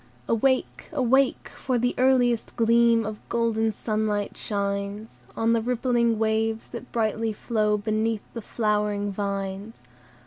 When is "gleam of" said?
2.55-3.19